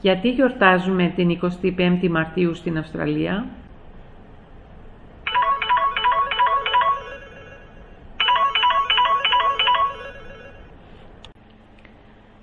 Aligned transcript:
Γιατί 0.00 0.30
γιορτάζουμε 0.30 1.12
την 1.16 1.40
25η 1.62 2.08
Μαρτίου 2.08 2.54
στην 2.54 2.78
Αυστραλία; 2.78 3.46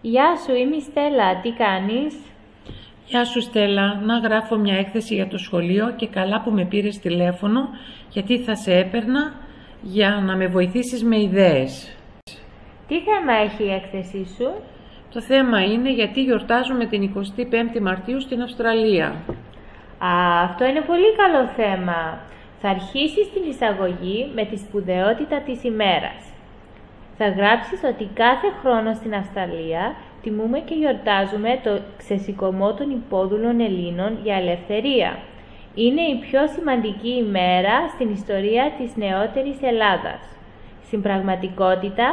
Γεια 0.01 0.35
σου, 0.35 0.55
είμαι 0.55 0.75
η 0.75 0.81
Στέλλα. 0.81 1.41
Τι 1.41 1.51
κάνεις; 1.51 2.15
Γεια 3.05 3.25
σου 3.25 3.41
Στέλλα, 3.41 4.01
να 4.05 4.17
γράφω 4.17 4.57
μια 4.57 4.77
έκθεση 4.77 5.15
για 5.15 5.27
το 5.27 5.37
σχολείο 5.37 5.93
και 5.95 6.07
καλά 6.07 6.41
που 6.41 6.51
με 6.51 6.65
πήρες 6.65 6.99
τηλέφωνο 6.99 7.59
γιατί 8.09 8.39
θα 8.39 8.55
σε 8.55 8.73
έπαιρνα 8.73 9.33
για 9.81 10.23
να 10.25 10.35
με 10.35 10.47
βοηθήσεις 10.47 11.03
με 11.03 11.21
ιδέες. 11.21 11.95
Τι 12.87 12.99
θέμα 12.99 13.33
έχει 13.33 13.63
η 13.63 13.71
έκθεσή 13.71 14.25
σου; 14.37 14.53
Το 15.15 15.21
θέμα 15.21 15.63
είναι 15.63 15.91
γιατί 15.91 16.23
γιορτάζουμε 16.23 16.85
την 16.85 17.11
25η 17.15 17.79
Μαρτίου 17.81 18.21
στην 18.21 18.41
Αυστραλία. 18.41 19.07
Α, 19.97 20.43
αυτό 20.43 20.65
είναι 20.65 20.81
πολύ 20.81 21.15
καλό 21.15 21.47
θέμα. 21.55 22.19
Θα 22.61 22.69
αρχίσεις 22.69 23.31
την 23.33 23.43
εισαγωγή 23.49 24.31
με 24.35 24.45
τη 24.45 24.57
σπουδαιότητα 24.57 25.41
της 25.41 25.63
ημέρας. 25.63 26.21
Θα 27.17 27.27
γράψεις 27.29 27.79
ότι 27.83 28.09
κάθε 28.13 28.47
χρόνο 28.61 28.93
στην 28.93 29.15
Αυστραλία 29.15 29.95
τιμούμε 30.21 30.59
και 30.59 30.73
γιορτάζουμε 30.73 31.59
το 31.63 31.79
ξεσηκωμό 31.97 32.73
των 32.73 32.89
υπόδουλων 32.89 33.59
Ελλήνων 33.59 34.17
για 34.23 34.35
ελευθερία. 34.35 35.17
Είναι 35.75 36.01
η 36.01 36.15
πιο 36.15 36.47
σημαντική 36.47 37.13
ημέρα 37.25 37.87
στην 37.93 38.11
ιστορία 38.11 38.71
της 38.77 38.95
νεότερης 38.95 39.57
Ελλάδας. 39.61 40.21
Στην 40.85 41.01
πραγματικότητα, 41.01 42.07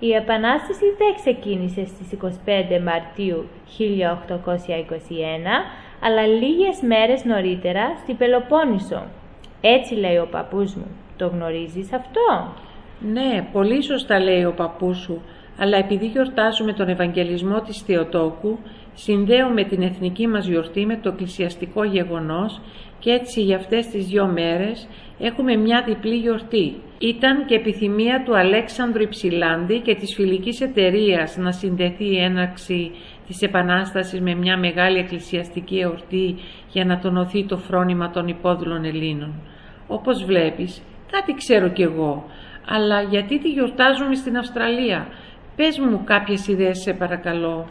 η 0.00 0.12
Επανάσταση 0.12 0.84
δεν 0.98 1.14
ξεκίνησε 1.14 1.86
στις 1.86 2.18
25 2.22 2.80
Μαρτίου 2.82 3.48
1821, 3.78 3.84
αλλά 6.00 6.26
λίγες 6.26 6.80
μέρες 6.80 7.24
νωρίτερα 7.24 7.96
στη 8.02 8.14
Πελοπόννησο. 8.14 9.02
Έτσι 9.60 9.94
λέει 9.94 10.16
ο 10.16 10.28
παππούς 10.30 10.74
μου. 10.74 10.86
Το 11.16 11.26
γνωρίζεις 11.26 11.92
αυτό; 11.92 12.54
Ναι, 13.12 13.48
πολύ 13.52 13.82
σωστά 13.82 14.20
λέει 14.20 14.44
ο 14.44 14.52
παππούς 14.52 14.98
σου, 14.98 15.22
αλλά 15.62 15.76
επειδή 15.76 16.06
γιορτάζουμε 16.06 16.72
τον 16.72 16.88
Ευαγγελισμό 16.88 17.60
της 17.60 17.82
Θεοτόκου, 17.82 18.58
συνδέουμε 18.94 19.64
την 19.64 19.82
εθνική 19.82 20.26
μας 20.26 20.46
γιορτή 20.46 20.86
με 20.86 20.96
το 20.96 21.08
εκκλησιαστικό 21.08 21.84
γεγονός 21.84 22.60
και 22.98 23.10
έτσι 23.10 23.42
για 23.42 23.56
αυτές 23.56 23.86
τις 23.86 24.06
δυο 24.06 24.26
μέρες 24.26 24.88
έχουμε 25.18 25.56
μια 25.56 25.82
διπλή 25.86 26.16
γιορτή. 26.16 26.74
Ήταν 26.98 27.46
και 27.46 27.54
επιθυμία 27.54 28.22
του 28.24 28.36
Αλέξανδρου 28.36 29.02
Υψηλάντη 29.02 29.78
και 29.78 29.94
της 29.94 30.14
φιλικής 30.14 30.60
εταιρείας 30.60 31.36
να 31.36 31.52
συνδεθεί 31.52 32.04
η 32.04 32.18
έναρξη 32.18 32.90
της 33.26 33.42
Επανάστασης 33.42 34.20
με 34.20 34.34
μια 34.34 34.58
μεγάλη 34.58 34.98
εκκλησιαστική 34.98 35.78
εορτή 35.78 36.36
για 36.72 36.84
να 36.84 36.98
τονωθεί 36.98 37.44
το 37.44 37.56
φρόνημα 37.56 38.10
των 38.10 38.28
υπόδουλων 38.28 38.84
Ελλήνων. 38.84 39.32
Όπως 39.86 40.24
βλέπεις, 40.24 40.82
κάτι 41.10 41.34
ξέρω 41.34 41.68
κι 41.68 41.82
εγώ, 41.82 42.24
αλλά 42.68 43.02
γιατί 43.02 43.38
τη 43.38 43.48
γιορτάζουμε 43.48 44.14
στην 44.14 44.36
Αυστραλία; 44.36 45.06
Πες 45.56 45.78
μου 45.78 46.02
κάποιες 46.04 46.46
ιδέες 46.46 46.78
σε 46.78 46.92
παρακαλώ. 46.92 47.66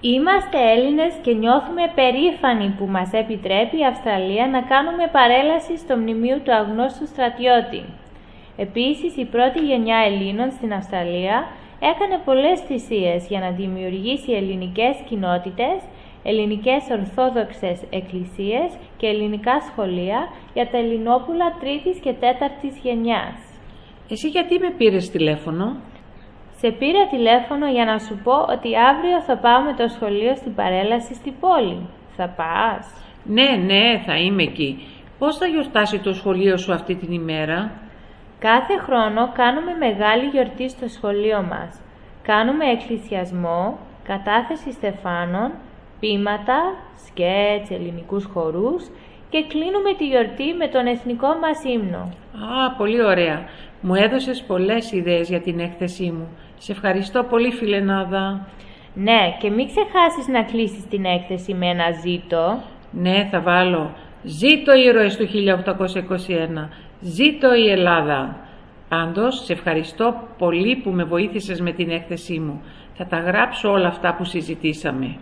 Είμαστε 0.00 0.58
Έλληνες 0.72 1.14
και 1.22 1.32
νιώθουμε 1.32 1.82
περήφανοι 1.94 2.74
που 2.78 2.86
μας 2.86 3.12
επιτρέπει 3.12 3.78
η 3.78 3.84
Αυστραλία 3.84 4.46
να 4.46 4.62
κάνουμε 4.62 5.08
παρέλαση 5.12 5.76
στο 5.76 5.96
μνημείο 5.96 6.38
του 6.38 6.54
αγνώστου 6.54 7.06
στρατιώτη. 7.06 7.82
Επίσης, 8.56 9.16
η 9.16 9.24
πρώτη 9.24 9.60
γενιά 9.66 9.98
Ελλήνων 10.06 10.50
στην 10.50 10.72
Αυστραλία 10.72 11.46
έκανε 11.90 12.16
πολλές 12.24 12.60
θυσίες 12.60 13.26
για 13.28 13.40
να 13.40 13.50
δημιουργήσει 13.50 14.32
ελληνικές 14.32 14.96
κοινότητες, 15.08 15.78
ελληνικές 16.22 16.82
ορθόδοξες 16.90 17.78
εκκλησίες 17.90 18.70
και 18.96 19.06
ελληνικά 19.06 19.60
σχολεία 19.60 20.20
για 20.54 20.68
τα 20.70 20.78
Ελληνόπουλα 20.78 21.56
τρίτης 21.60 21.98
και 21.98 22.12
τέταρτης 22.12 22.78
γενιάς. 22.82 23.38
Εσύ 24.10 24.28
γιατί 24.28 24.58
με 24.58 24.70
πήρες 24.78 25.10
τηλέφωνο; 25.10 25.76
Σε 26.62 26.70
πήρα 26.70 27.06
τηλέφωνο 27.06 27.66
για 27.70 27.84
να 27.84 27.98
σου 27.98 28.20
πω 28.24 28.32
ότι 28.32 28.70
αύριο 28.76 29.20
θα 29.20 29.36
πάμε 29.36 29.74
το 29.74 29.88
σχολείο 29.88 30.36
στην 30.36 30.54
παρέλαση 30.54 31.14
στην 31.14 31.34
πόλη. 31.40 31.88
Θα 32.16 32.26
πας; 32.28 32.86
Ναι, 33.24 33.50
ναι, 33.66 34.02
θα 34.06 34.16
είμαι 34.16 34.42
εκεί. 34.42 34.86
Πώς 35.18 35.36
θα 35.36 35.46
γιορτάσει 35.46 35.98
το 35.98 36.12
σχολείο 36.12 36.56
σου 36.56 36.72
αυτή 36.72 36.94
την 36.94 37.12
ημέρα; 37.12 37.70
Κάθε 38.38 38.78
χρόνο 38.78 39.32
κάνουμε 39.32 39.72
μεγάλη 39.78 40.26
γιορτή 40.26 40.68
στο 40.68 40.88
σχολείο 40.88 41.42
μας. 41.42 41.80
Κάνουμε 42.22 42.64
εκκλησιασμό, 42.70 43.78
κατάθεση 44.04 44.72
στεφάνων, 44.72 45.50
πείματα, 46.00 46.60
σκέτς, 47.06 47.70
ελληνικούς 47.70 48.24
χορούς 48.24 48.90
και 49.32 49.44
κλείνουμε 49.48 49.94
τη 49.98 50.06
γιορτή 50.06 50.54
με 50.58 50.68
τον 50.68 50.86
εθνικό 50.86 51.28
μας 51.42 51.64
ύμνο. 51.64 52.02
Α, 52.54 52.70
πολύ 52.76 53.04
ωραία. 53.04 53.44
Μου 53.80 53.94
έδωσες 53.94 54.42
πολλές 54.42 54.92
ιδέες 54.92 55.28
για 55.28 55.40
την 55.40 55.58
έκθεσή 55.58 56.10
μου. 56.10 56.28
Σε 56.58 56.72
ευχαριστώ 56.72 57.22
πολύ 57.22 57.50
φιλενάδα. 57.50 58.46
Ναι, 58.94 59.36
και 59.40 59.50
μην 59.50 59.66
ξεχάσεις 59.66 60.26
να 60.28 60.42
κλείσεις 60.42 60.86
την 60.88 61.04
έκθεση 61.04 61.54
με 61.54 61.66
ένα 61.66 61.90
ζήτο. 61.90 62.62
Ναι, 62.90 63.28
θα 63.30 63.40
βάλω. 63.40 63.90
Ζήτω 64.22 64.72
ήρωες 64.72 65.16
του 65.16 65.26
1821. 65.26 66.68
Ζήτω 67.00 67.54
η 67.54 67.70
Ελλάδα. 67.70 68.36
Πάντως, 68.88 69.44
σε 69.44 69.52
ευχαριστώ 69.52 70.14
πολύ 70.38 70.76
που 70.76 70.90
με 70.90 71.04
βοήθησες 71.04 71.60
με 71.60 71.72
την 71.72 71.90
έκθεσή 71.90 72.38
μου. 72.38 72.62
Θα 72.94 73.06
τα 73.06 73.18
γράψω 73.18 73.70
όλα 73.70 73.88
αυτά 73.88 74.14
που 74.14 74.24
συζητήσαμε. 74.24 75.16